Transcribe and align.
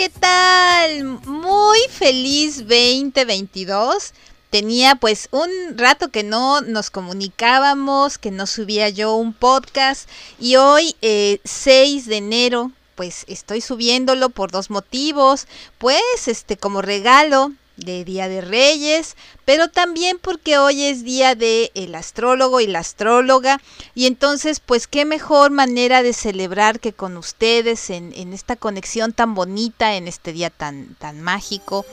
¿Qué 0.00 0.08
tal? 0.08 1.04
Muy 1.26 1.78
feliz 1.90 2.60
2022. 2.60 4.14
Tenía 4.48 4.94
pues 4.94 5.28
un 5.30 5.50
rato 5.76 6.08
que 6.08 6.22
no 6.22 6.62
nos 6.62 6.88
comunicábamos, 6.88 8.16
que 8.16 8.30
no 8.30 8.46
subía 8.46 8.88
yo 8.88 9.14
un 9.16 9.34
podcast 9.34 10.08
y 10.38 10.56
hoy 10.56 10.96
6 11.02 11.02
eh, 11.02 12.08
de 12.08 12.16
enero 12.16 12.72
pues 12.94 13.26
estoy 13.28 13.60
subiéndolo 13.60 14.30
por 14.30 14.50
dos 14.50 14.70
motivos, 14.70 15.46
pues 15.76 16.00
este 16.28 16.56
como 16.56 16.80
regalo 16.80 17.52
de 17.84 18.04
Día 18.04 18.28
de 18.28 18.40
Reyes, 18.40 19.16
pero 19.44 19.68
también 19.68 20.18
porque 20.20 20.58
hoy 20.58 20.84
es 20.84 21.02
día 21.02 21.34
de 21.34 21.70
el 21.74 21.94
astrólogo 21.94 22.60
y 22.60 22.66
la 22.66 22.80
astróloga 22.80 23.60
y 23.94 24.06
entonces 24.06 24.60
pues 24.60 24.86
qué 24.86 25.04
mejor 25.04 25.50
manera 25.50 26.02
de 26.02 26.12
celebrar 26.12 26.80
que 26.80 26.92
con 26.92 27.16
ustedes 27.16 27.90
en, 27.90 28.32
esta 28.32 28.56
conexión 28.56 29.12
tan 29.12 29.34
bonita, 29.34 29.94
en 29.96 30.08
este 30.08 30.32
día 30.32 30.50
tan, 30.50 30.94
tan 30.96 31.20
mágico 31.20 31.84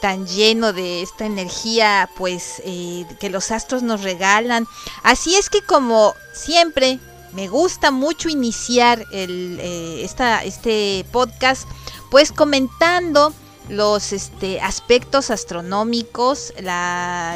tan 0.00 0.26
lleno 0.26 0.72
de 0.74 1.02
esta 1.02 1.24
energía 1.24 2.10
pues 2.16 2.60
eh, 2.64 3.06
que 3.20 3.30
los 3.30 3.50
astros 3.50 3.82
nos 3.82 4.02
regalan. 4.02 4.66
Así 5.02 5.34
es 5.34 5.48
que 5.48 5.62
como 5.62 6.14
siempre 6.34 6.98
me 7.32 7.48
gusta 7.48 7.90
mucho 7.90 8.28
iniciar 8.28 9.04
el, 9.12 9.58
eh, 9.60 10.04
esta, 10.04 10.44
este 10.44 11.06
podcast 11.10 11.66
pues 12.10 12.32
comentando 12.32 13.34
los 13.68 14.12
este, 14.12 14.60
aspectos 14.60 15.30
astronómicos, 15.30 16.52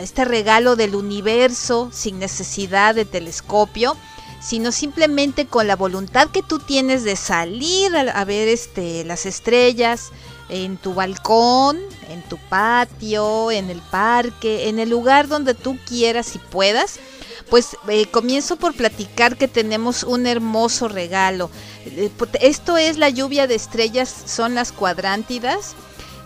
este 0.02 0.24
regalo 0.24 0.76
del 0.76 0.94
universo 0.94 1.90
sin 1.92 2.18
necesidad 2.18 2.94
de 2.94 3.04
telescopio, 3.04 3.96
sino 4.40 4.70
simplemente 4.70 5.46
con 5.46 5.66
la 5.66 5.76
voluntad 5.76 6.28
que 6.28 6.42
tú 6.42 6.58
tienes 6.58 7.02
de 7.04 7.16
salir 7.16 7.96
a, 7.96 8.24
ver 8.24 8.48
este, 8.48 9.04
las 9.04 9.26
estrellas 9.26 10.10
en 10.48 10.76
tu 10.76 10.94
balcón, 10.94 11.78
en 12.08 12.22
tu 12.22 12.38
patio, 12.48 13.50
en 13.50 13.70
el 13.70 13.80
parque, 13.80 14.68
en 14.68 14.78
el 14.78 14.90
lugar 14.90 15.28
donde 15.28 15.54
tú 15.54 15.78
quieras 15.86 16.34
y 16.36 16.38
puedas. 16.38 17.00
Pues 17.50 17.78
eh, 17.88 18.06
comienzo 18.06 18.56
por 18.56 18.74
platicar 18.74 19.38
que 19.38 19.48
tenemos 19.48 20.02
un 20.02 20.26
hermoso 20.26 20.86
regalo. 20.86 21.50
Eh, 21.86 22.10
esto 22.40 22.76
es 22.76 22.98
la 22.98 23.08
lluvia 23.08 23.46
de 23.46 23.54
estrellas, 23.54 24.14
son 24.26 24.54
las 24.54 24.70
cuadrántidas 24.70 25.74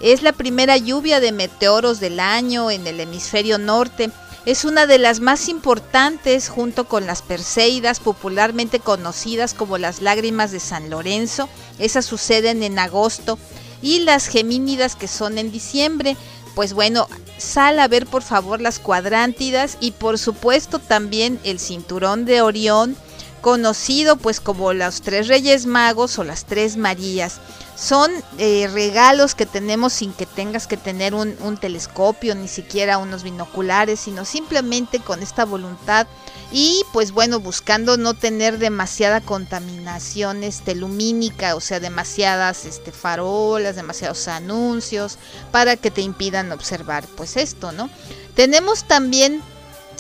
es 0.03 0.22
la 0.22 0.33
primera 0.33 0.77
lluvia 0.77 1.20
de 1.20 1.31
meteoros 1.31 2.00
del 2.00 2.19
año 2.19 2.70
en 2.70 2.86
el 2.86 2.98
hemisferio 2.98 3.56
norte. 3.56 4.11
Es 4.45 4.64
una 4.64 4.86
de 4.86 4.98
las 4.98 5.20
más 5.20 5.48
importantes 5.48 6.48
junto 6.48 6.89
con 6.89 7.07
las 7.07 7.23
Perseidas, 7.23 8.01
popularmente 8.01 8.80
conocidas 8.80 9.55
como 9.55 9.79
las 9.79 10.02
lágrimas 10.02 10.51
de 10.51 10.58
San 10.58 10.90
Lorenzo. 10.90 11.48
Esas 11.79 12.05
suceden 12.05 12.64
en 12.64 12.80
agosto. 12.80 13.39
Y 13.80 14.01
las 14.01 14.27
Gemínidas 14.27 14.96
que 14.96 15.07
son 15.07 15.39
en 15.39 15.52
diciembre. 15.52 16.17
Pues 16.57 16.73
bueno, 16.73 17.08
sal 17.39 17.79
a 17.79 17.89
ver 17.89 18.07
por 18.07 18.23
favor 18.23 18.61
las 18.61 18.80
cuadrántidas 18.80 19.79
y 19.80 19.92
por 19.92 20.19
supuesto 20.19 20.80
también 20.80 21.40
el 21.45 21.58
cinturón 21.58 22.24
de 22.24 22.42
Orión, 22.42 22.96
conocido 23.40 24.17
pues 24.17 24.40
como 24.40 24.73
los 24.73 25.01
tres 25.01 25.29
Reyes 25.29 25.64
Magos 25.64 26.19
o 26.19 26.24
las 26.24 26.45
tres 26.45 26.77
Marías. 26.77 27.40
Son 27.74 28.10
eh, 28.38 28.68
regalos 28.72 29.34
que 29.34 29.46
tenemos 29.46 29.92
sin 29.92 30.12
que 30.12 30.27
tengas 30.27 30.66
que 30.66 30.77
tener 30.77 31.14
un, 31.14 31.56
telescopio, 31.58 32.34
ni 32.34 32.48
siquiera 32.48 32.98
unos 32.98 33.22
binoculares, 33.22 34.00
sino 34.00 34.24
simplemente 34.24 35.00
con 35.00 35.22
esta 35.22 35.44
voluntad 35.44 36.06
y 36.52 36.83
pues 36.92 37.12
bueno, 37.12 37.40
buscando 37.40 37.96
no 37.96 38.12
tener 38.12 38.58
demasiada 38.58 39.22
contaminación 39.22 40.44
este, 40.44 40.74
lumínica, 40.74 41.56
o 41.56 41.60
sea, 41.60 41.80
demasiadas 41.80 42.66
este, 42.66 42.92
farolas, 42.92 43.74
demasiados 43.74 44.28
anuncios 44.28 45.18
para 45.50 45.77
que 45.77 45.90
te 45.90 46.02
impidan 46.02 46.52
observar 46.52 47.06
pues 47.16 47.39
esto, 47.39 47.72
¿no? 47.72 47.89
Tenemos 48.34 48.84
también 48.84 49.42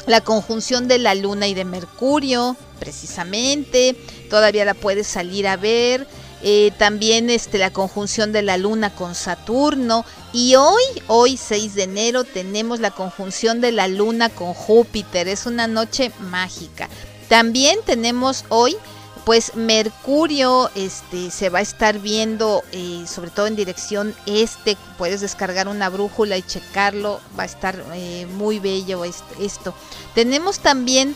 la 0.06 0.20
conjunción 0.20 0.88
de 0.88 0.98
la 0.98 1.14
luna 1.14 1.46
y 1.46 1.54
de 1.54 1.64
Mercurio, 1.64 2.56
precisamente, 2.78 3.96
todavía 4.28 4.64
la 4.64 4.74
puedes 4.74 5.06
salir 5.06 5.46
a 5.46 5.56
ver. 5.56 6.06
Eh, 6.42 6.72
también 6.76 7.30
este, 7.30 7.58
la 7.58 7.70
conjunción 7.70 8.32
de 8.32 8.42
la 8.42 8.56
luna 8.56 8.94
con 8.94 9.14
Saturno 9.14 10.04
y 10.32 10.56
hoy, 10.56 10.82
hoy 11.06 11.36
6 11.36 11.74
de 11.76 11.84
enero, 11.84 12.24
tenemos 12.24 12.80
la 12.80 12.90
conjunción 12.90 13.60
de 13.60 13.70
la 13.70 13.86
luna 13.86 14.28
con 14.28 14.52
Júpiter, 14.52 15.28
es 15.28 15.46
una 15.46 15.68
noche 15.68 16.10
mágica. 16.18 16.88
También 17.28 17.78
tenemos 17.86 18.44
hoy 18.48 18.76
pues 19.24 19.54
Mercurio 19.54 20.70
este, 20.74 21.30
se 21.30 21.48
va 21.48 21.60
a 21.60 21.62
estar 21.62 22.00
viendo 22.00 22.62
eh, 22.72 23.04
sobre 23.06 23.30
todo 23.30 23.46
en 23.46 23.54
dirección 23.54 24.14
este, 24.26 24.76
puedes 24.98 25.20
descargar 25.20 25.68
una 25.68 25.88
brújula 25.88 26.36
y 26.36 26.42
checarlo, 26.42 27.20
va 27.38 27.44
a 27.44 27.46
estar 27.46 27.84
eh, 27.94 28.26
muy 28.34 28.58
bello 28.58 29.04
esto. 29.04 29.74
Tenemos 30.14 30.58
también 30.58 31.14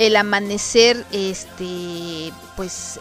el 0.00 0.16
amanecer, 0.16 1.04
este, 1.12 2.32
pues 2.56 2.98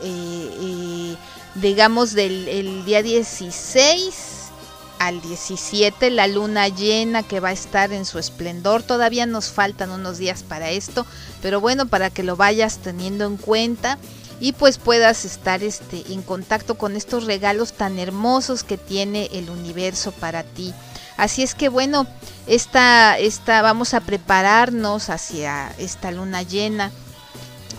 digamos 1.55 2.13
del 2.13 2.83
día 2.83 3.01
16 3.01 4.39
al 4.99 5.21
17, 5.21 6.09
la 6.09 6.27
luna 6.27 6.67
llena 6.67 7.23
que 7.23 7.39
va 7.39 7.49
a 7.49 7.53
estar 7.53 7.93
en 7.93 8.05
su 8.05 8.19
esplendor. 8.19 8.83
Todavía 8.83 9.25
nos 9.25 9.49
faltan 9.49 9.91
unos 9.91 10.17
días 10.17 10.43
para 10.43 10.71
esto, 10.71 11.05
pero 11.41 11.61
bueno, 11.61 11.87
para 11.87 12.09
que 12.09 12.21
lo 12.21 12.35
vayas 12.35 12.79
teniendo 12.79 13.25
en 13.25 13.37
cuenta 13.37 13.97
y 14.41 14.51
pues 14.51 14.77
puedas 14.77 15.23
estar 15.23 15.63
este, 15.63 16.03
en 16.11 16.21
contacto 16.21 16.77
con 16.77 16.97
estos 16.97 17.23
regalos 17.23 17.71
tan 17.71 17.97
hermosos 17.97 18.63
que 18.63 18.77
tiene 18.77 19.29
el 19.31 19.49
universo 19.49 20.11
para 20.11 20.43
ti. 20.43 20.73
Así 21.19 21.43
es 21.43 21.53
que 21.53 21.67
bueno, 21.67 22.07
esta, 22.47 23.17
esta, 23.17 23.61
vamos 23.61 23.93
a 23.93 23.99
prepararnos 23.99 25.09
hacia 25.09 25.69
esta 25.77 26.11
luna 26.11 26.43
llena 26.43 26.93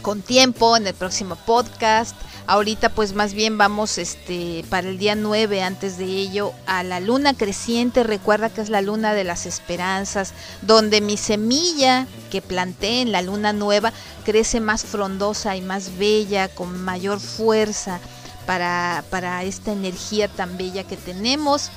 con 0.03 0.21
tiempo 0.21 0.77
en 0.77 0.87
el 0.87 0.93
próximo 0.93 1.37
podcast. 1.37 2.15
Ahorita 2.47 2.91
pues 2.91 3.15
más 3.15 3.33
bien 3.33 3.57
vamos 3.57 3.97
este 3.97 4.63
para 4.69 4.91
el 4.91 4.99
día 4.99 5.15
9 5.15 5.63
antes 5.63 5.97
de 5.97 6.05
ello 6.05 6.53
a 6.67 6.83
la 6.83 7.01
luna 7.01 7.33
creciente, 7.33 8.03
recuerda 8.03 8.51
que 8.51 8.61
es 8.61 8.69
la 8.69 8.83
luna 8.83 9.15
de 9.15 9.25
las 9.25 9.47
esperanzas, 9.47 10.35
donde 10.61 11.01
mi 11.01 11.17
semilla 11.17 12.07
que 12.31 12.43
planté 12.43 13.01
en 13.01 13.11
la 13.11 13.23
luna 13.23 13.55
nueva 13.55 13.95
crece 14.27 14.61
más 14.61 14.85
frondosa 14.85 15.57
y 15.57 15.63
más 15.63 15.97
bella, 15.97 16.49
con 16.49 16.79
mayor 16.85 17.21
fuerza 17.21 18.01
para, 18.45 19.03
para 19.09 19.45
esta 19.45 19.73
energía 19.73 20.29
tan 20.29 20.59
bella 20.59 20.85
que 20.85 20.99
tenemos. 20.99 21.71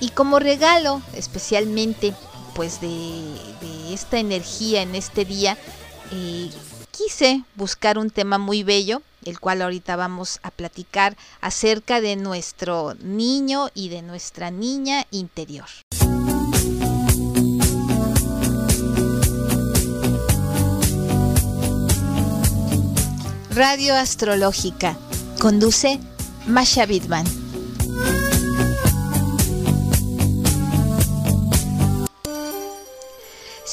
Y 0.00 0.10
como 0.10 0.38
regalo 0.38 1.02
especialmente 1.14 2.14
pues 2.54 2.80
de, 2.80 3.92
esta 3.92 4.18
energía 4.18 4.82
en 4.82 4.94
este 4.94 5.24
día, 5.24 5.56
eh, 6.12 6.50
quise 6.90 7.44
buscar 7.54 7.98
un 7.98 8.10
tema 8.10 8.38
muy 8.38 8.62
bello, 8.62 9.02
el 9.24 9.40
cual 9.40 9.62
ahorita 9.62 9.96
vamos 9.96 10.40
a 10.42 10.50
platicar 10.50 11.16
acerca 11.40 12.00
de 12.00 12.16
nuestro 12.16 12.94
niño 13.02 13.68
y 13.74 13.88
de 13.88 14.02
nuestra 14.02 14.50
niña 14.50 15.06
interior. 15.10 15.66
Radio 23.54 23.94
Astrológica. 23.94 24.96
Conduce 25.38 26.00
Masha 26.48 26.86
Bidman. 26.86 27.43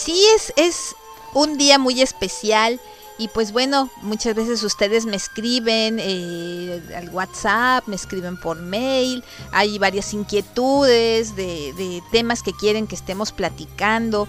Sí, 0.04 0.26
es, 0.36 0.52
es 0.56 0.96
un 1.36 1.60
día 1.60 1.78
muy 1.78 2.02
especial 2.02 2.80
y 3.20 3.28
pues 3.28 3.52
bueno, 3.52 3.92
muchas 4.02 4.34
veces 4.34 4.64
ustedes 4.64 5.06
me 5.06 5.16
escriben 5.16 5.98
eh, 6.00 6.82
al 6.98 7.10
WhatsApp, 7.10 7.88
me 7.88 7.96
escriben 7.96 8.36
por 8.36 8.58
mail, 8.60 9.24
hay 9.52 9.78
varias 9.78 10.12
inquietudes 10.16 11.36
de, 11.36 12.02
temas 12.12 12.42
que 12.42 12.52
quieren 12.52 12.88
que 12.88 12.96
estemos 12.96 13.32
platicando. 13.32 14.28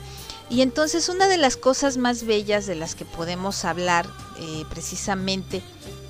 Y 0.50 0.60
entonces 0.60 1.08
una 1.08 1.26
de 1.26 1.38
las 1.38 1.56
cosas 1.56 1.96
más 1.96 2.24
bellas 2.24 2.66
de 2.66 2.74
las 2.74 2.94
que 2.94 3.06
podemos 3.06 3.64
hablar 3.64 4.06
eh, 4.38 4.66
precisamente 4.68 5.62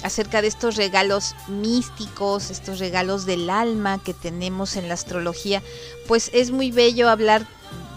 acerca 0.03 0.43
de 0.43 0.49
estos 0.49 0.75
regalos 0.75 1.37
místicos, 1.47 2.51
estos 2.51 2.81
regalos 2.81 3.27
del 3.27 3.49
alma 3.49 4.03
que 4.03 4.13
tenemos 4.13 4.75
en 4.75 4.89
la 4.89 4.95
astrología, 4.95 5.63
pues 6.09 6.33
es 6.35 6.51
muy 6.51 6.73
bello 6.73 7.09
hablar 7.09 7.47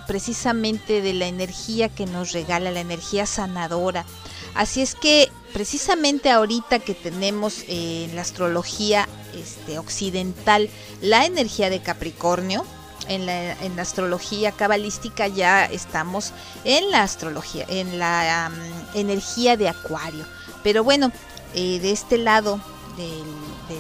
precisamente 0.08 1.02
de 1.02 1.14
la 1.14 1.28
energía 1.28 1.90
que 1.90 2.06
nos 2.06 2.32
regala, 2.32 2.72
la 2.72 2.80
energía 2.80 3.26
sanadora. 3.26 4.06
Así 4.54 4.82
es 4.82 4.96
que 4.96 5.30
precisamente 5.54 6.32
ahorita 6.32 6.80
que 6.80 6.94
tenemos 6.94 7.64
eh, 7.68 8.06
en 8.10 8.16
la 8.16 8.22
astrología 8.22 9.08
este, 9.34 9.80
occidental 9.80 10.70
la 11.02 11.26
energía 11.26 11.70
de 11.70 11.82
Capricornio, 11.82 12.66
en 13.08 13.26
la, 13.26 13.52
en 13.62 13.76
la, 13.76 13.84
astrología 13.84 14.52
cabalística 14.52 15.28
ya 15.28 15.66
estamos 15.66 16.32
en 16.64 16.90
la 16.90 17.04
astrología, 17.04 17.66
en 17.68 18.00
la 18.00 18.50
energía 18.94 19.58
de 19.58 19.70
Acuario. 19.70 20.26
Pero 20.64 20.84
bueno, 20.84 21.12
eh, 21.54 21.80
de 21.80 21.92
este 21.92 22.18
lado 22.18 22.60
del, 22.98 23.76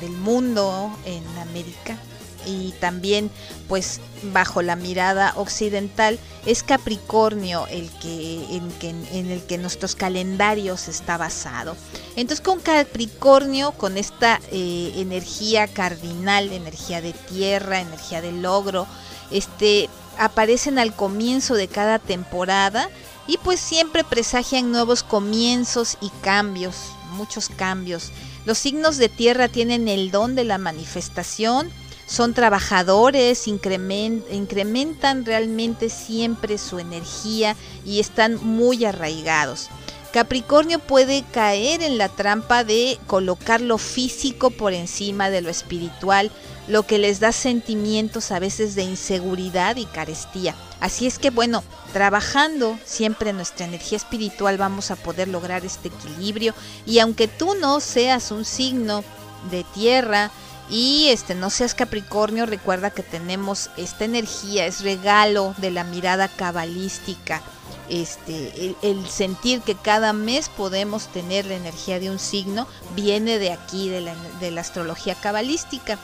del 0.00 0.12
mundo 0.18 0.92
en 1.04 1.24
América 1.38 1.96
y 2.46 2.72
también 2.80 3.30
pues 3.68 4.00
bajo 4.32 4.62
la 4.62 4.76
mirada 4.76 5.32
occidental 5.36 6.18
es 6.46 6.62
Capricornio 6.62 7.66
el 7.68 7.90
que 8.00 8.56
en, 8.56 9.06
en, 9.12 9.30
el 9.30 9.42
que 9.42 9.58
nuestros 9.58 9.94
calendarios 9.94 10.88
está 10.88 11.16
basado. 11.16 11.76
Entonces 12.16 12.40
con 12.44 12.60
Capricornio, 12.60 13.72
con 13.72 13.96
esta 13.96 14.40
eh, 14.50 14.92
energía 14.96 15.68
cardinal, 15.68 16.52
energía 16.52 17.00
de 17.00 17.12
tierra, 17.12 17.80
energía 17.80 18.20
de 18.20 18.32
logro, 18.32 18.86
este 19.30 19.88
aparecen 20.18 20.78
al 20.78 20.94
comienzo 20.94 21.54
de 21.54 21.68
cada 21.68 21.98
temporada 21.98 22.90
y 23.28 23.36
pues 23.38 23.60
siempre 23.60 24.02
presagian 24.04 24.72
nuevos 24.72 25.02
comienzos 25.02 25.98
y 26.00 26.10
cambios, 26.22 26.76
muchos 27.12 27.48
cambios. 27.50 28.10
Los 28.46 28.58
signos 28.58 28.96
de 28.96 29.10
tierra 29.10 29.48
tienen 29.48 29.86
el 29.86 30.10
don 30.10 30.34
de 30.34 30.44
la 30.44 30.56
manifestación, 30.56 31.70
son 32.08 32.32
trabajadores, 32.32 33.46
incrementan 33.46 35.24
realmente 35.26 35.90
siempre 35.90 36.56
su 36.56 36.78
energía 36.78 37.54
y 37.84 38.00
están 38.00 38.42
muy 38.42 38.84
arraigados. 38.86 39.68
Capricornio 40.12 40.78
puede 40.78 41.22
caer 41.32 41.82
en 41.82 41.98
la 41.98 42.08
trampa 42.08 42.64
de 42.64 42.98
colocar 43.06 43.60
lo 43.60 43.76
físico 43.76 44.50
por 44.50 44.72
encima 44.72 45.28
de 45.28 45.42
lo 45.42 45.50
espiritual, 45.50 46.32
lo 46.66 46.84
que 46.84 46.98
les 46.98 47.20
da 47.20 47.30
sentimientos 47.30 48.32
a 48.32 48.38
veces 48.38 48.74
de 48.74 48.84
inseguridad 48.84 49.76
y 49.76 49.84
carestía. 49.84 50.54
Así 50.80 51.06
es 51.06 51.18
que 51.18 51.28
bueno, 51.28 51.62
trabajando 51.92 52.78
siempre 52.86 53.34
nuestra 53.34 53.66
energía 53.66 53.98
espiritual 53.98 54.56
vamos 54.56 54.90
a 54.90 54.96
poder 54.96 55.28
lograr 55.28 55.66
este 55.66 55.88
equilibrio 55.88 56.54
y 56.86 57.00
aunque 57.00 57.28
tú 57.28 57.54
no 57.54 57.78
seas 57.80 58.30
un 58.30 58.46
signo 58.46 59.04
de 59.50 59.62
tierra, 59.74 60.30
y 60.70 61.08
este 61.08 61.34
no 61.34 61.50
seas 61.50 61.74
Capricornio, 61.74 62.44
recuerda 62.44 62.90
que 62.90 63.02
tenemos 63.02 63.70
esta 63.76 64.04
energía, 64.04 64.66
es 64.66 64.82
regalo 64.82 65.54
de 65.58 65.70
la 65.70 65.84
mirada 65.84 66.28
cabalística. 66.28 67.42
Este, 67.88 68.76
el, 68.82 69.08
sentir 69.08 69.62
que 69.62 69.74
cada 69.74 70.12
mes 70.12 70.50
podemos 70.50 71.06
tener 71.06 71.46
la 71.46 71.54
energía 71.54 71.98
de 71.98 72.10
un 72.10 72.18
signo 72.18 72.66
viene 72.94 73.38
de 73.38 73.50
aquí, 73.50 73.88
de 73.88 74.02
la, 74.02 74.14
de 74.40 74.58
astrología 74.58 75.14
cabalística. 75.14 75.98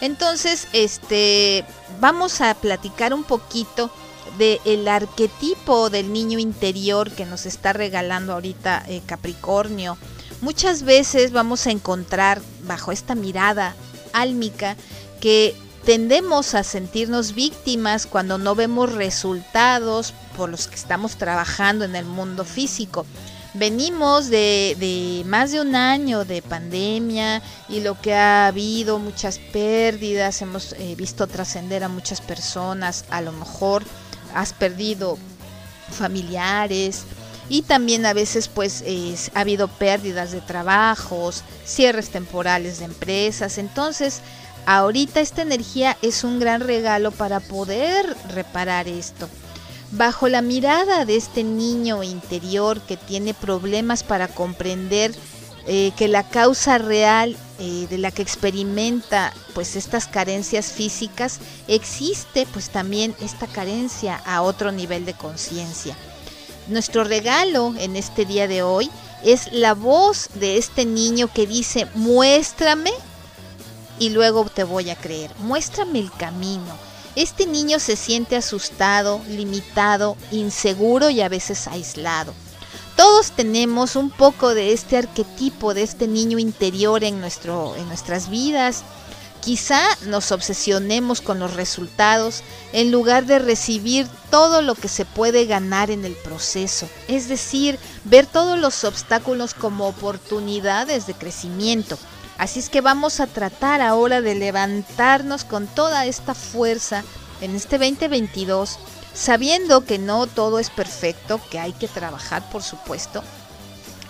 Entonces, 0.00 0.66
este, 0.72 1.66
vamos 2.00 2.40
a 2.40 2.54
platicar 2.54 3.12
un 3.12 3.24
poquito 3.24 3.90
del 4.38 4.88
arquetipo 4.88 5.90
del 5.90 6.10
niño 6.10 6.38
interior 6.38 7.10
que 7.10 7.26
nos 7.26 7.44
está 7.44 7.74
regalando 7.74 8.32
ahorita 8.32 8.84
eh, 8.88 9.02
Capricornio. 9.04 9.98
Muchas 10.40 10.84
veces 10.84 11.32
vamos 11.32 11.66
a 11.66 11.70
encontrar 11.70 12.40
bajo 12.62 12.92
esta 12.92 13.14
mirada 13.14 13.74
álmica 14.12 14.76
que 15.20 15.54
tendemos 15.84 16.54
a 16.54 16.62
sentirnos 16.62 17.34
víctimas 17.34 18.06
cuando 18.06 18.38
no 18.38 18.54
vemos 18.54 18.92
resultados 18.92 20.12
por 20.36 20.50
los 20.50 20.68
que 20.68 20.74
estamos 20.74 21.16
trabajando 21.16 21.84
en 21.84 21.96
el 21.96 22.04
mundo 22.04 22.44
físico. 22.44 23.06
Venimos 23.52 24.28
de, 24.28 25.24
más 25.26 25.50
de 25.50 25.60
un 25.60 25.74
año 25.74 26.24
de 26.24 26.40
pandemia 26.40 27.42
y 27.68 27.80
lo 27.80 28.00
que 28.00 28.14
ha 28.14 28.46
habido, 28.46 29.00
muchas 29.00 29.38
pérdidas, 29.38 30.40
hemos 30.40 30.72
eh, 30.74 30.94
visto 30.96 31.26
trascender 31.26 31.82
a 31.82 31.88
muchas 31.88 32.20
personas, 32.20 33.04
a 33.10 33.20
lo 33.20 33.32
mejor 33.32 33.82
has 34.34 34.52
perdido 34.52 35.18
familiares, 35.90 37.04
y 37.50 37.62
también 37.62 38.06
a 38.06 38.14
veces 38.14 38.48
pues 38.48 38.82
ha 39.34 39.40
habido 39.40 39.68
pérdidas 39.68 40.30
de 40.30 40.40
trabajos, 40.40 41.42
cierres 41.66 42.08
temporales 42.08 42.78
de 42.78 42.86
empresas, 42.86 43.58
entonces 43.58 44.20
ahorita 44.64 45.20
esta 45.20 45.42
energía 45.42 45.98
es 46.00 46.22
un 46.24 46.38
gran 46.38 46.60
regalo 46.62 47.10
para 47.10 47.40
poder 47.40 48.16
reparar 48.32 48.88
esto. 48.88 49.28
Bajo 49.90 50.28
la 50.28 50.40
mirada 50.40 51.04
de 51.04 51.16
este 51.16 51.42
niño 51.42 52.04
interior 52.04 52.80
que 52.80 52.96
tiene 52.96 53.34
problemas 53.34 54.04
para 54.04 54.28
comprender 54.28 55.12
eh, 55.66 55.90
que 55.96 56.06
la 56.06 56.22
causa 56.22 56.78
real 56.78 57.36
eh, 57.58 57.88
de 57.90 57.98
la 57.98 58.12
que 58.12 58.22
experimenta 58.22 59.34
pues 59.54 59.74
estas 59.74 60.06
carencias 60.06 60.72
físicas 60.72 61.40
existe 61.66 62.46
pues 62.52 62.70
también 62.70 63.16
esta 63.20 63.48
carencia 63.48 64.22
a 64.24 64.42
otro 64.42 64.70
nivel 64.70 65.04
de 65.04 65.14
conciencia. 65.14 65.96
Nuestro 66.70 67.02
regalo 67.02 67.74
en 67.78 67.96
este 67.96 68.24
día 68.24 68.46
de 68.46 68.62
hoy 68.62 68.88
es 69.24 69.50
la 69.50 69.74
voz 69.74 70.28
de 70.34 70.56
este 70.56 70.84
niño 70.84 71.28
que 71.32 71.44
dice, 71.44 71.88
muéstrame 71.96 72.92
y 73.98 74.10
luego 74.10 74.44
te 74.44 74.62
voy 74.62 74.88
a 74.90 74.94
creer, 74.94 75.32
muéstrame 75.40 75.98
el 75.98 76.12
camino. 76.12 76.78
Este 77.16 77.44
niño 77.46 77.80
se 77.80 77.96
siente 77.96 78.36
asustado, 78.36 79.20
limitado, 79.28 80.16
inseguro 80.30 81.10
y 81.10 81.22
a 81.22 81.28
veces 81.28 81.66
aislado. 81.66 82.34
Todos 82.96 83.32
tenemos 83.32 83.96
un 83.96 84.08
poco 84.10 84.54
de 84.54 84.72
este 84.72 84.96
arquetipo, 84.96 85.74
de 85.74 85.82
este 85.82 86.06
niño 86.06 86.38
interior 86.38 87.02
en, 87.02 87.20
nuestro, 87.20 87.74
en 87.74 87.88
nuestras 87.88 88.30
vidas 88.30 88.84
Quizá 89.40 89.82
nos 90.06 90.32
obsesionemos 90.32 91.22
con 91.22 91.38
los 91.38 91.54
resultados 91.54 92.42
en 92.74 92.92
lugar 92.92 93.24
de 93.24 93.38
recibir 93.38 94.06
todo 94.30 94.60
lo 94.60 94.74
que 94.74 94.88
se 94.88 95.06
puede 95.06 95.46
ganar 95.46 95.90
en 95.90 96.04
el 96.04 96.12
proceso, 96.12 96.86
es 97.08 97.28
decir, 97.28 97.78
ver 98.04 98.26
todos 98.26 98.58
los 98.58 98.84
obstáculos 98.84 99.54
como 99.54 99.88
oportunidades 99.88 101.06
de 101.06 101.14
crecimiento. 101.14 101.98
Así 102.36 102.58
es 102.60 102.68
que 102.68 102.82
vamos 102.82 103.20
a 103.20 103.26
tratar 103.26 103.80
ahora 103.80 104.20
de 104.20 104.34
levantarnos 104.34 105.44
con 105.44 105.66
toda 105.66 106.04
esta 106.04 106.34
fuerza 106.34 107.02
en 107.40 107.56
este 107.56 107.78
2022, 107.78 108.78
sabiendo 109.14 109.84
que 109.84 109.98
no 109.98 110.26
todo 110.26 110.58
es 110.58 110.68
perfecto, 110.68 111.40
que 111.50 111.58
hay 111.58 111.72
que 111.72 111.88
trabajar 111.88 112.48
por 112.50 112.62
supuesto, 112.62 113.22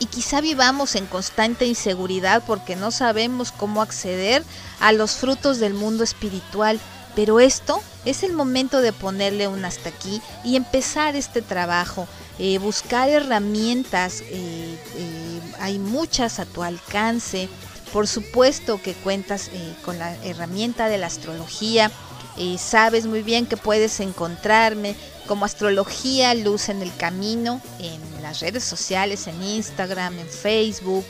y 0.00 0.06
quizá 0.06 0.40
vivamos 0.40 0.96
en 0.96 1.06
constante 1.06 1.66
inseguridad 1.66 2.42
porque 2.46 2.74
no 2.74 2.90
sabemos 2.90 3.52
cómo 3.52 3.82
acceder 3.82 4.42
a 4.80 4.92
los 4.92 5.12
frutos 5.12 5.60
del 5.60 5.74
mundo 5.74 6.02
espiritual. 6.02 6.80
Pero 7.14 7.38
esto 7.38 7.80
es 8.04 8.22
el 8.22 8.32
momento 8.32 8.80
de 8.80 8.92
ponerle 8.92 9.46
un 9.46 9.64
hasta 9.64 9.90
aquí 9.90 10.22
y 10.42 10.56
empezar 10.56 11.16
este 11.16 11.42
trabajo, 11.42 12.08
eh, 12.38 12.58
buscar 12.58 13.10
herramientas, 13.10 14.22
eh, 14.22 14.78
eh, 14.96 15.40
hay 15.60 15.78
muchas 15.78 16.38
a 16.38 16.46
tu 16.46 16.62
alcance. 16.62 17.48
Por 17.92 18.06
supuesto 18.06 18.80
que 18.80 18.94
cuentas 18.94 19.50
con 19.84 19.98
la 19.98 20.14
herramienta 20.24 20.88
de 20.88 20.96
la 20.96 21.08
astrología, 21.08 21.90
sabes 22.56 23.06
muy 23.06 23.22
bien 23.22 23.46
que 23.46 23.56
puedes 23.56 23.98
encontrarme 23.98 24.94
como 25.26 25.44
Astrología 25.44 26.32
Luz 26.34 26.68
en 26.68 26.82
el 26.82 26.94
Camino 26.96 27.60
las 28.30 28.38
redes 28.38 28.62
sociales, 28.62 29.26
en 29.26 29.42
Instagram, 29.42 30.16
en 30.20 30.28
Facebook, 30.28 31.04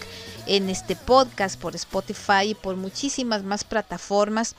en 0.46 0.70
este 0.70 0.96
podcast 0.96 1.60
por 1.60 1.76
Spotify 1.76 2.44
y 2.48 2.54
por 2.54 2.76
muchísimas 2.76 3.42
más 3.42 3.62
plataformas. 3.62 4.54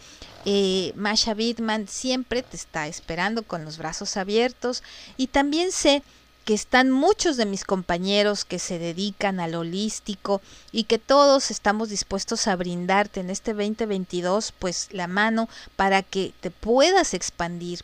Eh, 0.46 0.94
Masha 0.96 1.34
Bitman 1.34 1.88
siempre 1.88 2.44
te 2.44 2.56
está 2.56 2.88
esperando 2.88 3.42
con 3.42 3.66
los 3.66 3.80
brazos 3.80 4.16
abiertos 4.16 4.84
y 5.18 5.26
también 5.26 5.72
sé 5.72 6.04
que 6.46 6.54
están 6.54 6.92
muchos 6.92 7.36
de 7.36 7.48
mis 7.48 7.64
compañeros 7.64 8.46
que 8.46 8.60
se 8.60 8.78
dedican 8.78 9.40
al 9.40 9.56
holístico 9.56 10.40
y 10.72 10.84
que 10.84 11.00
todos 11.00 11.50
estamos 11.50 11.90
dispuestos 11.90 12.48
a 12.48 12.56
brindarte 12.56 13.22
en 13.22 13.32
este 13.32 13.56
2022 13.56 14.54
pues 14.60 14.90
la 14.92 15.08
mano 15.08 15.50
para 15.76 16.04
que 16.04 16.32
te 16.42 16.52
puedas 16.52 17.16
expandir 17.16 17.80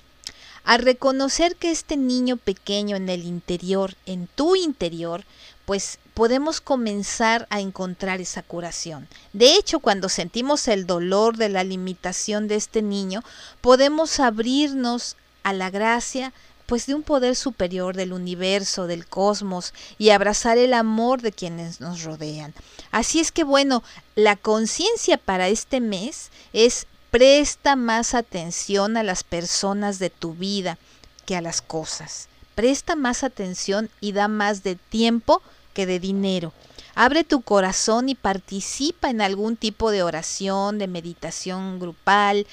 a 0.67 0.75
reconocer 0.75 1.55
que 1.55 1.71
este 1.71 1.95
niño 1.95 2.35
pequeño 2.35 2.97
en 2.97 3.07
el 3.07 3.23
interior, 3.23 3.95
en 4.05 4.27
tu 4.27 4.57
interior, 4.57 5.23
pues 5.65 5.97
podemos 6.13 6.59
comenzar 6.59 7.47
a 7.49 7.61
encontrar 7.61 8.19
esa 8.19 8.43
curación. 8.43 9.07
De 9.31 9.55
hecho, 9.55 9.79
cuando 9.79 10.09
sentimos 10.09 10.67
el 10.67 10.85
dolor 10.85 11.37
de 11.37 11.47
la 11.47 11.63
limitación 11.63 12.49
de 12.49 12.55
este 12.55 12.81
niño, 12.81 13.23
podemos 13.61 14.19
abrirnos 14.19 15.15
a 15.43 15.53
la 15.53 15.69
gracia 15.69 16.33
pues 16.65 16.85
de 16.85 16.95
un 16.95 17.03
poder 17.03 17.37
superior 17.37 17.95
del 17.95 18.11
universo, 18.11 18.87
del 18.87 19.07
cosmos 19.07 19.73
y 19.97 20.09
abrazar 20.09 20.57
el 20.57 20.73
amor 20.73 21.21
de 21.21 21.31
quienes 21.31 21.79
nos 21.79 22.03
rodean. 22.03 22.53
Así 22.91 23.21
es 23.21 23.31
que 23.31 23.45
bueno, 23.45 23.83
la 24.15 24.35
conciencia 24.35 25.17
para 25.17 25.47
este 25.47 25.79
mes 25.79 26.29
es 26.51 26.87
presta 27.11 27.75
más 27.75 28.13
atención 28.13 28.97
a 28.97 29.03
las 29.03 29.23
personas 29.23 29.99
de 29.99 30.09
tu 30.09 30.33
vida 30.33 30.77
que 31.25 31.35
a 31.35 31.41
las 31.41 31.61
cosas. 31.61 32.27
Presta 32.55 32.95
más 32.95 33.23
atención 33.23 33.89
y 34.01 34.13
da 34.13 34.27
más 34.27 34.63
de 34.63 34.75
tiempo 34.75 35.41
que 35.73 35.85
de 35.85 35.99
dinero. 35.99 36.53
Abre 36.99 37.23
tu 37.23 37.41
corazón 37.41 38.09
y 38.09 38.15
participa 38.15 39.11
en 39.11 39.21
algún 39.21 39.55
tipo 39.55 39.91
de 39.91 40.01
oración, 40.01 40.79
de 40.79 40.87
meditación 40.87 41.77
grupal. 41.77 42.47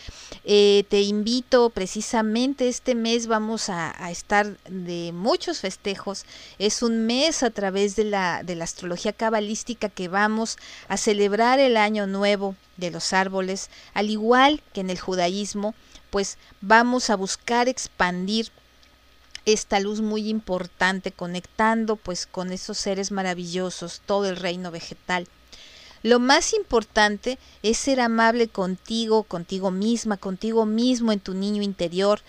Eh, 0.44 0.84
te 0.90 1.00
invito 1.00 1.70
precisamente, 1.70 2.68
este 2.68 2.94
mes 2.94 3.26
vamos 3.26 3.70
a, 3.70 3.94
estar 4.10 4.58
de 4.68 5.12
muchos 5.14 5.60
festejos. 5.60 6.26
Es 6.58 6.82
un 6.82 7.06
mes 7.06 7.42
a 7.42 7.48
través 7.48 7.96
de 7.96 8.04
la, 8.04 8.42
de 8.42 8.54
la 8.54 8.64
astrología 8.64 9.14
cabalística 9.14 9.88
que 9.88 10.08
vamos 10.08 10.58
a 10.88 10.98
celebrar 10.98 11.58
el 11.58 11.78
año 11.78 12.06
nuevo 12.06 12.54
de 12.76 12.90
los 12.90 13.14
árboles, 13.14 13.70
al 13.94 14.10
igual 14.10 14.62
que 14.74 14.82
en 14.82 14.90
el 14.90 15.00
judaísmo, 15.00 15.74
pues 16.10 16.36
vamos 16.60 17.08
a 17.08 17.16
buscar 17.16 17.66
expandir 17.66 18.52
esta 19.46 19.80
luz 19.80 20.00
muy 20.00 20.28
importante 20.28 21.12
conectando 21.12 21.96
pues 21.96 22.26
con 22.26 22.52
esos 22.52 22.78
seres 22.78 23.10
maravillosos, 23.10 24.00
todo 24.06 24.28
el 24.28 24.36
reino 24.36 24.70
vegetal. 24.70 25.28
Lo 26.04 26.18
más 26.18 26.52
importante 26.52 27.38
es 27.62 27.78
ser 27.78 27.98
amable 27.98 28.48
contigo, 28.48 29.22
contigo 29.22 29.70
misma, 29.70 30.18
contigo 30.18 30.66
mismo 30.66 31.12
en 31.12 31.20
tu 31.20 31.32
niño 31.32 31.62
interior. 31.62 32.20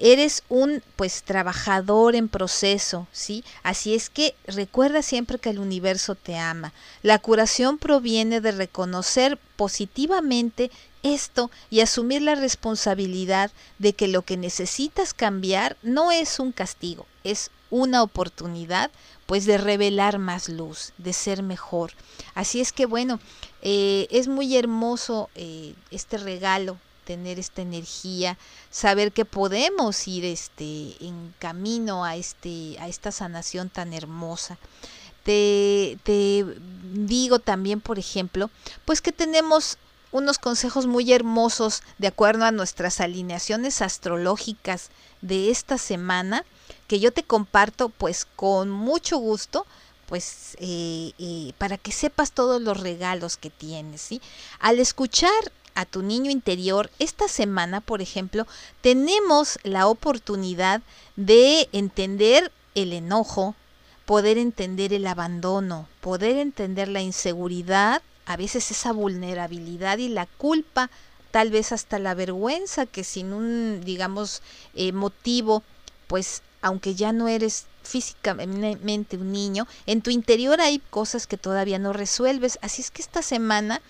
Eres 0.00 0.44
un 0.48 0.82
pues 0.96 1.24
trabajador 1.24 2.14
en 2.14 2.28
proceso, 2.28 3.06
¿sí? 3.12 3.44
Así 3.62 3.94
es 3.94 4.08
que 4.08 4.34
recuerda 4.46 5.02
siempre 5.02 5.38
que 5.38 5.50
el 5.50 5.58
universo 5.58 6.14
te 6.14 6.38
ama. 6.38 6.72
La 7.02 7.18
curación 7.18 7.76
proviene 7.76 8.40
de 8.40 8.52
reconocer 8.52 9.38
positivamente 9.56 10.70
esto 11.02 11.50
y 11.70 11.80
asumir 11.80 12.22
la 12.22 12.34
responsabilidad 12.34 13.50
de 13.78 13.92
que 13.92 14.08
lo 14.08 14.22
que 14.22 14.36
necesitas 14.36 15.14
cambiar 15.14 15.76
no 15.82 16.10
es 16.12 16.38
un 16.40 16.52
castigo, 16.52 17.06
es 17.24 17.50
una 17.70 18.02
oportunidad 18.02 18.90
pues 19.26 19.44
de 19.44 19.58
revelar 19.58 20.18
más 20.18 20.48
luz, 20.48 20.92
de 20.96 21.12
ser 21.12 21.42
mejor. 21.42 21.92
Así 22.34 22.60
es 22.60 22.72
que 22.72 22.86
bueno, 22.86 23.20
eh, 23.62 24.06
es 24.10 24.26
muy 24.26 24.56
hermoso 24.56 25.28
eh, 25.34 25.74
este 25.90 26.16
regalo, 26.16 26.78
tener 27.04 27.38
esta 27.38 27.62
energía, 27.62 28.36
saber 28.70 29.12
que 29.12 29.24
podemos 29.24 30.06
ir 30.08 30.24
este, 30.24 30.94
en 31.00 31.34
camino 31.38 32.04
a, 32.04 32.16
este, 32.16 32.76
a 32.80 32.88
esta 32.88 33.12
sanación 33.12 33.70
tan 33.70 33.92
hermosa. 33.92 34.58
Te, 35.24 35.98
te 36.04 36.44
digo 36.92 37.38
también, 37.38 37.80
por 37.80 37.98
ejemplo, 37.98 38.50
pues 38.84 39.00
que 39.00 39.12
tenemos 39.12 39.78
unos 40.12 40.38
consejos 40.38 40.86
muy 40.86 41.12
hermosos 41.12 41.82
de 41.98 42.08
acuerdo 42.08 42.44
a 42.44 42.52
nuestras 42.52 43.00
alineaciones 43.00 43.82
astrológicas 43.82 44.90
de 45.20 45.50
esta 45.50 45.78
semana 45.78 46.44
que 46.86 47.00
yo 47.00 47.12
te 47.12 47.22
comparto 47.22 47.88
pues 47.90 48.26
con 48.36 48.70
mucho 48.70 49.18
gusto 49.18 49.66
pues 50.06 50.56
eh, 50.58 51.12
eh, 51.18 51.52
para 51.58 51.76
que 51.76 51.92
sepas 51.92 52.32
todos 52.32 52.62
los 52.62 52.80
regalos 52.80 53.36
que 53.36 53.50
tienes 53.50 54.00
¿sí? 54.00 54.22
al 54.58 54.78
escuchar 54.78 55.30
a 55.74 55.84
tu 55.84 56.02
niño 56.02 56.30
interior 56.30 56.90
esta 56.98 57.28
semana 57.28 57.80
por 57.80 58.00
ejemplo 58.00 58.46
tenemos 58.80 59.58
la 59.62 59.86
oportunidad 59.86 60.80
de 61.16 61.68
entender 61.72 62.50
el 62.74 62.92
enojo 62.92 63.54
poder 64.06 64.38
entender 64.38 64.94
el 64.94 65.06
abandono 65.06 65.86
poder 66.00 66.38
entender 66.38 66.88
la 66.88 67.02
inseguridad 67.02 68.00
a 68.28 68.36
veces 68.36 68.70
esa 68.70 68.92
vulnerabilidad 68.92 69.96
y 69.96 70.08
la 70.10 70.26
culpa, 70.26 70.90
tal 71.30 71.50
vez 71.50 71.72
hasta 71.72 71.98
la 71.98 72.12
vergüenza 72.12 72.84
que 72.84 73.02
sin 73.02 73.32
un, 73.32 73.80
digamos, 73.82 74.42
eh, 74.74 74.92
motivo, 74.92 75.62
pues 76.08 76.42
aunque 76.60 76.94
ya 76.94 77.12
no 77.12 77.26
eres 77.28 77.64
físicamente 77.82 79.16
un 79.16 79.32
niño, 79.32 79.66
en 79.86 80.02
tu 80.02 80.10
interior 80.10 80.60
hay 80.60 80.78
cosas 80.90 81.26
que 81.26 81.38
todavía 81.38 81.78
no 81.78 81.94
resuelves. 81.94 82.58
Así 82.60 82.82
es 82.82 82.90
que 82.90 83.00
esta 83.00 83.22
semana 83.22 83.80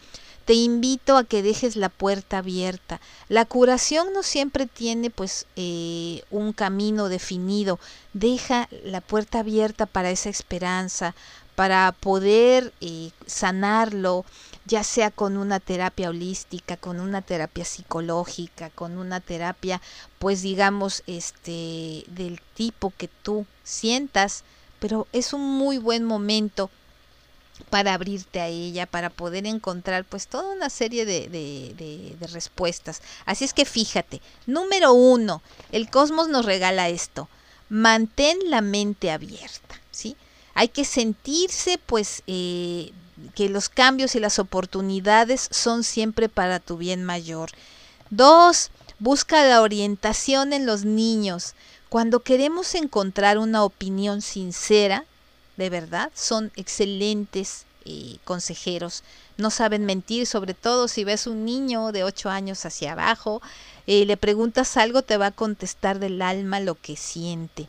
te 0.45 0.55
invito 0.55 1.17
a 1.17 1.25
que 1.25 1.43
dejes 1.43 1.75
la 1.75 1.89
puerta 1.89 2.39
abierta. 2.39 3.01
La 3.29 3.45
curación 3.45 4.13
no 4.13 4.23
siempre 4.23 4.67
tiene 4.67 5.11
pues 5.11 5.47
eh, 5.57 6.23
un 6.31 6.53
camino 6.53 7.09
definido. 7.09 7.81
Deja 8.13 8.69
la 8.85 9.01
puerta 9.01 9.41
abierta 9.41 9.87
para 9.87 10.11
esa 10.11 10.29
esperanza, 10.29 11.17
para 11.59 11.91
poder 11.91 12.73
eh, 12.81 13.11
sanarlo, 13.27 14.25
ya 14.65 14.85
sea 14.85 15.11
con 15.11 15.37
una 15.37 15.59
terapia 15.59 16.11
holística, 16.11 16.77
con 16.77 17.01
una 17.01 17.21
terapia 17.21 17.65
psicológica, 17.65 18.71
con 18.71 18.97
una 18.97 19.19
terapia, 19.19 19.83
pues 20.21 20.43
digamos, 20.43 21.03
este, 21.09 22.05
del 22.07 22.41
tipo 22.55 22.93
que 22.97 23.09
tú 23.09 23.45
sientas, 23.65 24.45
pero 24.79 25.09
es 25.13 25.33
un 25.33 25.41
muy 25.59 25.79
buen 25.79 26.05
momento 26.05 26.71
para 27.71 27.93
abrirte 27.93 28.41
a 28.41 28.47
ella, 28.47 28.87
para 28.87 29.11
poder 29.11 29.45
encontrar 29.45 30.05
pues 30.05 30.29
toda 30.29 30.55
una 30.55 30.71
serie 30.71 31.05
de, 31.05 31.29
de, 31.29 32.15
de, 32.21 32.27
respuestas. 32.29 33.03
Así 33.27 33.45
es 33.45 33.53
que 33.53 33.65
fíjate, 33.65 34.23
número 34.47 34.93
uno, 34.93 35.43
el 35.73 35.91
cosmos 35.91 36.29
nos 36.29 36.45
regala 36.45 36.89
esto, 36.89 37.29
mantén 37.69 38.39
la 38.45 38.61
mente 38.61 39.11
abierta, 39.11 39.81
¿sí? 39.91 40.17
Hay 40.59 40.67
que 40.67 40.85
sentirse 40.85 41.79
pues 41.79 42.25
eh, 42.27 42.91
que 43.37 43.49
los 43.49 43.69
cambios 43.69 44.17
y 44.17 44.19
las 44.19 44.41
oportunidades 44.41 45.47
son 45.53 45.85
siempre 45.85 46.29
para 46.29 46.59
tu 46.59 46.77
bien 46.77 47.05
mayor. 47.05 47.51
Dos, 48.11 48.73
busca 48.99 49.45
la 49.45 49.63
orientación 49.63 50.53
en 50.53 50.67
los 50.67 50.85
niños. 50.85 51.55
Cuando 51.89 52.25
queremos 52.25 52.75
encontrar 52.75 53.39
una 53.39 53.63
opinión 53.63 54.21
sincera, 54.21 55.05
de 55.57 55.71
verdad, 55.71 56.11
son 56.17 56.51
excelentes 56.57 57.65
eh, 57.85 58.17
consejeros. 58.25 59.05
No 59.37 59.51
saben 59.51 59.87
mentir, 59.87 60.27
sobre 60.27 60.55
todo 60.55 60.89
si 60.89 61.05
ves 61.05 61.29
un 61.29 61.45
niño 61.45 61.93
de 61.93 62.03
8 62.03 62.31
años 62.31 62.67
hacia 62.67 62.95
abajo, 62.95 63.41
eh, 63.87 64.05
le 64.07 64.17
preguntas 64.17 64.77
algo, 64.77 65.03
te 65.03 65.19
va 65.19 65.27
a 65.27 65.31
contestar 65.31 66.01
del 66.01 66.21
alma 66.21 66.59
lo 66.59 66.75
que 66.75 66.97
siente. 66.97 67.69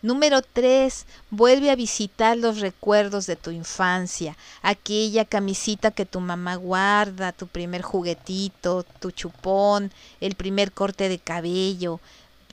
Número 0.00 0.42
3. 0.42 1.06
Vuelve 1.30 1.72
a 1.72 1.74
visitar 1.74 2.36
los 2.36 2.60
recuerdos 2.60 3.26
de 3.26 3.34
tu 3.34 3.50
infancia, 3.50 4.36
aquella 4.62 5.24
camisita 5.24 5.90
que 5.90 6.06
tu 6.06 6.20
mamá 6.20 6.54
guarda, 6.54 7.32
tu 7.32 7.48
primer 7.48 7.82
juguetito, 7.82 8.84
tu 9.00 9.10
chupón, 9.10 9.90
el 10.20 10.36
primer 10.36 10.70
corte 10.70 11.08
de 11.08 11.18
cabello. 11.18 11.98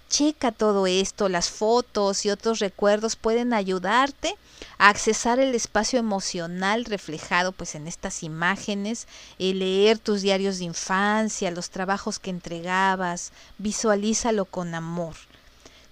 Checa 0.09 0.51
todo 0.51 0.87
esto, 0.87 1.29
las 1.29 1.51
fotos 1.51 2.25
y 2.25 2.31
otros 2.31 2.57
recuerdos 2.57 3.15
pueden 3.15 3.53
ayudarte 3.53 4.35
a 4.79 4.89
accesar 4.89 5.37
el 5.37 5.53
espacio 5.53 5.99
emocional 5.99 6.85
reflejado 6.85 7.51
pues 7.51 7.75
en 7.75 7.87
estas 7.87 8.23
imágenes, 8.23 9.07
el 9.37 9.59
leer 9.59 9.99
tus 9.99 10.23
diarios 10.23 10.57
de 10.57 10.65
infancia, 10.65 11.51
los 11.51 11.69
trabajos 11.69 12.17
que 12.17 12.31
entregabas, 12.31 13.31
visualízalo 13.59 14.45
con 14.45 14.73
amor. 14.73 15.13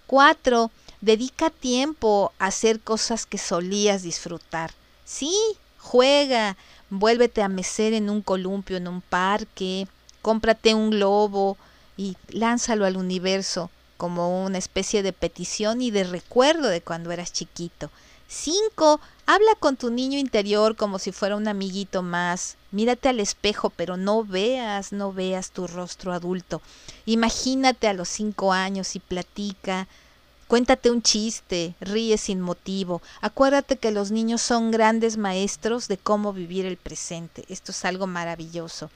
4 0.07 0.71
Dedica 1.03 1.49
tiempo 1.49 2.31
a 2.39 2.45
hacer 2.45 2.79
cosas 2.79 3.25
que 3.25 3.37
solías 3.37 4.03
disfrutar. 4.03 4.71
Sí, 5.03 5.35
juega, 5.77 6.55
vuélvete 6.89 7.41
a 7.41 7.49
mecer 7.49 7.91
en 7.91 8.09
un 8.09 8.21
columpio, 8.21 8.77
en 8.77 8.87
un 8.87 9.01
parque, 9.01 9.85
cómprate 10.21 10.73
un 10.73 10.91
globo 10.91 11.57
y 11.97 12.15
lánzalo 12.29 12.85
al 12.85 12.95
universo 12.95 13.69
como 13.97 14.45
una 14.45 14.57
especie 14.57 15.03
de 15.03 15.11
petición 15.11 15.81
y 15.81 15.91
de 15.91 16.05
recuerdo 16.05 16.69
de 16.69 16.79
cuando 16.79 17.11
eras 17.11 17.33
chiquito. 17.33 17.89
Cinco, 18.29 19.01
habla 19.25 19.55
con 19.59 19.75
tu 19.75 19.91
niño 19.91 20.17
interior 20.17 20.77
como 20.77 20.99
si 20.99 21.11
fuera 21.11 21.35
un 21.35 21.49
amiguito 21.49 22.01
más. 22.01 22.55
Mírate 22.71 23.09
al 23.09 23.19
espejo, 23.19 23.71
pero 23.71 23.97
no 23.97 24.23
veas, 24.23 24.93
no 24.93 25.11
veas 25.11 25.51
tu 25.51 25.67
rostro 25.67 26.13
adulto. 26.13 26.61
Imagínate 27.05 27.89
a 27.89 27.93
los 27.93 28.07
cinco 28.07 28.53
años 28.53 28.95
y 28.95 28.99
platica, 28.99 29.89
Cuéntate 30.53 30.91
un 30.91 31.01
chiste, 31.01 31.73
ríe 31.79 32.15
sin 32.15 32.39
motivo. 32.39 33.01
Acuérdate 33.21 33.77
que 33.77 33.89
los 33.89 34.11
niños 34.11 34.43
son 34.43 34.69
grandes 34.69 35.17
maestros 35.17 35.87
de 35.87 35.97
cómo 35.97 36.31
vivir 36.31 36.67
el 36.67 36.77
presente. 36.77 37.43
Esto 37.49 37.71
es 37.71 37.83
algo 37.85 38.05
maravilloso. 38.05 38.91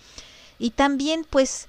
Y 0.59 0.69
también 0.69 1.25
pues 1.27 1.65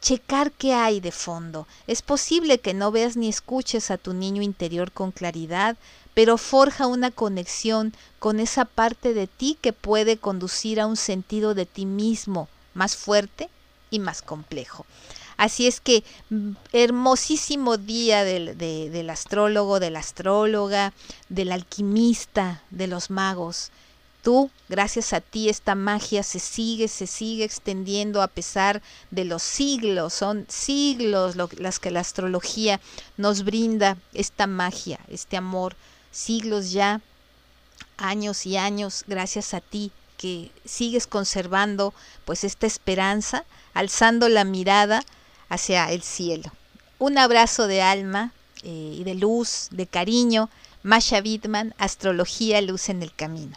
checar 0.00 0.52
qué 0.52 0.74
hay 0.74 1.00
de 1.00 1.10
fondo. 1.10 1.66
Es 1.88 2.02
posible 2.02 2.60
que 2.60 2.72
no 2.72 2.92
veas 2.92 3.16
ni 3.16 3.28
escuches 3.28 3.90
a 3.90 3.98
tu 3.98 4.14
niño 4.14 4.42
interior 4.42 4.92
con 4.92 5.10
claridad, 5.10 5.76
pero 6.14 6.38
forja 6.38 6.86
una 6.86 7.10
conexión 7.10 7.94
con 8.20 8.38
esa 8.38 8.64
parte 8.64 9.12
de 9.12 9.26
ti 9.26 9.58
que 9.60 9.72
puede 9.72 10.18
conducir 10.18 10.78
a 10.78 10.86
un 10.86 10.96
sentido 10.96 11.54
de 11.54 11.66
ti 11.66 11.84
mismo 11.84 12.48
más 12.74 12.94
fuerte 12.94 13.50
y 13.90 13.98
más 13.98 14.22
complejo. 14.22 14.86
Así 15.36 15.66
es 15.66 15.80
que 15.80 16.02
mm, 16.30 16.52
hermosísimo 16.72 17.76
día 17.76 18.24
del, 18.24 18.56
del 18.56 19.10
astrólogo, 19.10 19.80
de 19.80 19.90
la 19.90 20.00
astróloga, 20.00 20.92
del 21.28 21.52
alquimista, 21.52 22.62
de 22.70 22.86
los 22.86 23.10
magos. 23.10 23.70
Tú, 24.22 24.50
gracias 24.68 25.12
a 25.12 25.20
ti, 25.20 25.48
esta 25.48 25.76
magia 25.76 26.22
se 26.24 26.40
sigue, 26.40 26.88
se 26.88 27.06
sigue 27.06 27.44
extendiendo 27.44 28.22
a 28.22 28.26
pesar 28.26 28.82
de 29.12 29.24
los 29.24 29.42
siglos, 29.42 30.14
son 30.14 30.46
siglos 30.48 31.36
las 31.36 31.78
que 31.78 31.92
la 31.92 32.00
astrología 32.00 32.80
nos 33.16 33.44
brinda, 33.44 33.96
esta 34.14 34.48
magia, 34.48 34.98
este 35.08 35.36
amor, 35.36 35.76
siglos 36.10 36.72
ya, 36.72 37.02
años 37.98 38.46
y 38.46 38.56
años, 38.56 39.04
gracias 39.06 39.54
a 39.54 39.60
ti 39.60 39.92
que 40.16 40.50
sigues 40.64 41.06
conservando 41.06 41.94
pues 42.24 42.42
esta 42.42 42.66
esperanza, 42.66 43.44
alzando 43.74 44.28
la 44.28 44.42
mirada 44.42 45.04
hacia 45.48 45.90
el 45.90 46.02
cielo. 46.02 46.50
Un 46.98 47.18
abrazo 47.18 47.66
de 47.66 47.82
alma 47.82 48.32
eh, 48.62 48.94
y 48.98 49.04
de 49.04 49.14
luz, 49.14 49.68
de 49.70 49.86
cariño. 49.86 50.48
Masha 50.82 51.20
Wittmann, 51.20 51.74
Astrología, 51.78 52.60
Luz 52.60 52.88
en 52.88 53.02
el 53.02 53.12
Camino. 53.12 53.56